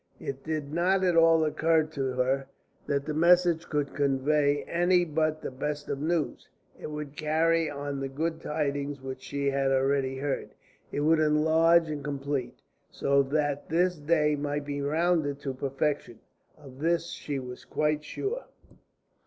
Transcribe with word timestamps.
It 0.19 0.43
did 0.43 0.73
not 0.73 1.03
at 1.03 1.15
all 1.15 1.45
occur 1.45 1.83
to 1.83 2.05
her 2.13 2.47
that 2.87 3.05
the 3.05 3.13
message 3.13 3.65
could 3.69 3.93
convey 3.93 4.63
any 4.63 5.05
but 5.05 5.43
the 5.43 5.51
best 5.51 5.89
of 5.89 6.01
news. 6.01 6.47
It 6.79 6.89
would 6.89 7.15
carry 7.15 7.69
on 7.69 7.99
the 7.99 8.07
good 8.09 8.41
tidings 8.41 8.99
which 8.99 9.21
she 9.21 9.51
had 9.51 9.69
already 9.71 10.17
heard. 10.17 10.55
It 10.91 11.01
would 11.01 11.19
enlarge 11.19 11.87
and 11.87 12.03
complete, 12.03 12.63
so 12.89 13.21
that 13.21 13.69
this 13.69 13.95
day 13.97 14.35
might 14.35 14.65
be 14.65 14.81
rounded 14.81 15.37
to 15.41 15.53
perfection. 15.53 16.17
Of 16.57 16.79
this 16.79 17.11
she 17.11 17.37
was 17.37 17.63
quite 17.63 18.03
sure. 18.03 18.45